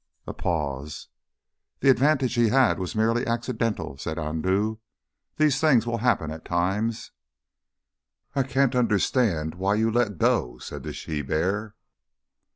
A 0.25 0.33
pause. 0.33 1.09
"The 1.81 1.91
advantage 1.91 2.33
he 2.33 2.47
had 2.49 2.79
was 2.79 2.95
merely 2.95 3.23
accidental," 3.27 3.97
said 3.99 4.17
Andoo. 4.17 4.77
"These 5.37 5.61
things 5.61 5.85
will 5.85 5.99
happen 5.99 6.31
at 6.31 6.43
times." 6.43 7.11
"I 8.33 8.41
can't 8.41 8.73
understand 8.75 9.53
why 9.53 9.75
you 9.75 9.91
let 9.91 10.17
go," 10.17 10.57
said 10.57 10.81
the 10.81 10.91
she 10.91 11.21
bear. 11.21 11.75